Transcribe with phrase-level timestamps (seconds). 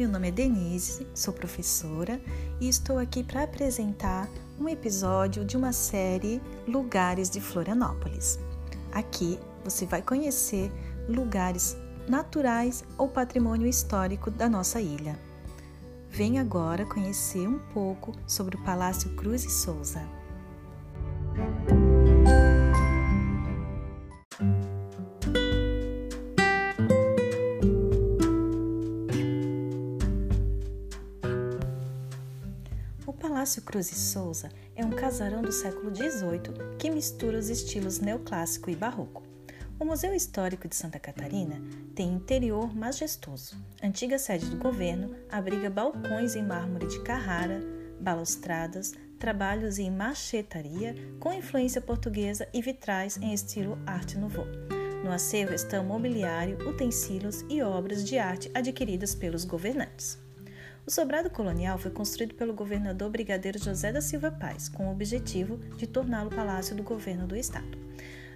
[0.00, 2.18] meu nome é Denise, sou professora
[2.58, 4.26] e estou aqui para apresentar
[4.58, 8.38] um episódio de uma série Lugares de Florianópolis.
[8.92, 10.72] Aqui você vai conhecer
[11.06, 11.76] lugares
[12.08, 15.20] naturais ou patrimônio histórico da nossa ilha.
[16.08, 20.00] Venha agora conhecer um pouco sobre o Palácio Cruz e Souza.
[33.50, 38.70] Palácio Cruz e Souza é um casarão do século XVIII que mistura os estilos neoclássico
[38.70, 39.24] e barroco.
[39.76, 41.60] O Museu Histórico de Santa Catarina
[41.92, 43.56] tem interior majestoso.
[43.82, 47.60] Antiga sede do governo abriga balcões em mármore de Carrara,
[48.00, 54.46] balustradas, trabalhos em machetaria com influência portuguesa e vitrais em estilo Arte Nouveau.
[55.02, 60.29] No acervo estão mobiliário, utensílios e obras de arte adquiridas pelos governantes.
[60.86, 65.58] O sobrado colonial foi construído pelo governador brigadeiro José da Silva Paz, com o objetivo
[65.76, 67.78] de torná-lo palácio do governo do estado.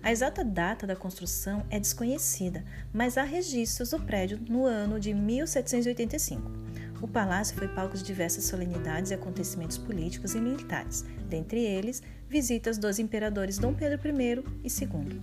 [0.03, 5.15] A exata data da construção é desconhecida, mas há registros do prédio no ano de
[5.15, 6.53] 1785.
[7.01, 12.77] O palácio foi palco de diversas solenidades e acontecimentos políticos e militares, dentre eles visitas
[12.77, 15.21] dos imperadores Dom Pedro I e II.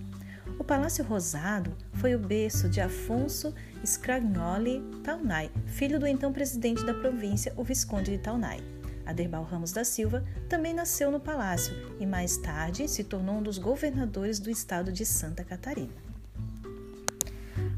[0.58, 6.94] O Palácio Rosado foi o berço de Afonso Scagnoli Taunay, filho do então presidente da
[6.94, 8.60] província, o Visconde de Taunay.
[9.04, 13.58] Aderbal Ramos da Silva também nasceu no palácio e mais tarde se tornou um dos
[13.58, 15.92] governadores do estado de Santa Catarina.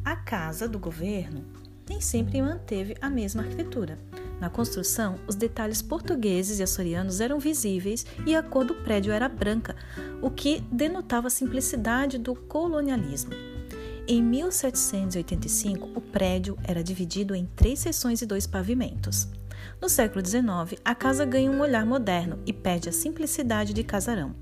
[0.04, 1.44] A casa do governo
[1.88, 3.98] nem sempre manteve a mesma arquitetura.
[4.40, 9.28] Na construção, os detalhes portugueses e açorianos eram visíveis e a cor do prédio era
[9.28, 9.74] branca,
[10.20, 13.32] o que denotava a simplicidade do colonialismo.
[14.06, 19.26] Em 1785, o prédio era dividido em três seções e dois pavimentos.
[19.80, 24.34] No século XIX, a casa ganha um olhar moderno e perde a simplicidade de casarão.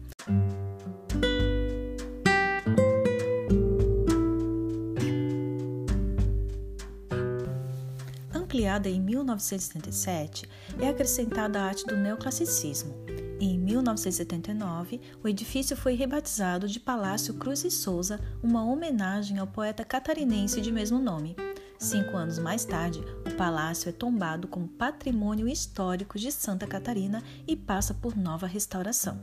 [8.52, 10.46] Ampliada em 1977,
[10.78, 12.94] é acrescentada a arte do neoclassicismo.
[13.40, 19.86] Em 1979, o edifício foi rebatizado de Palácio Cruz e Souza, uma homenagem ao poeta
[19.86, 21.34] catarinense de mesmo nome.
[21.78, 27.56] Cinco anos mais tarde, o palácio é tombado como patrimônio histórico de Santa Catarina e
[27.56, 29.18] passa por nova restauração.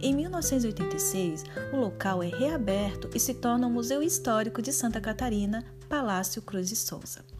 [0.00, 5.64] Em 1986, o local é reaberto e se torna o Museu Histórico de Santa Catarina,
[5.88, 7.33] Palácio Cruz e Souza.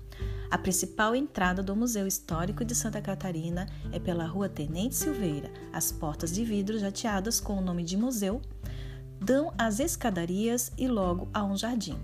[0.55, 5.51] A principal entrada do Museu Histórico de Santa Catarina é pela Rua Tenente Silveira.
[5.73, 8.41] As portas de vidro jateadas com o nome de museu
[9.19, 11.99] dão às escadarias e logo a um jardim.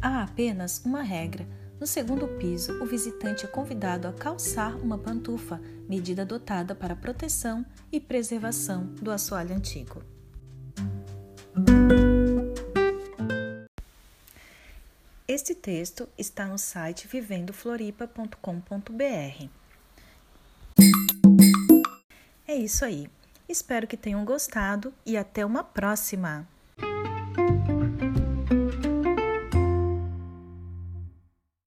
[0.00, 1.44] Há apenas uma regra.
[1.80, 7.66] No segundo piso, o visitante é convidado a calçar uma pantufa, medida adotada para proteção
[7.90, 10.00] e preservação do assoalho antigo.
[15.32, 19.48] Este texto está no site vivendofloripa.com.br.
[22.48, 23.08] É isso aí.
[23.48, 26.48] Espero que tenham gostado e até uma próxima!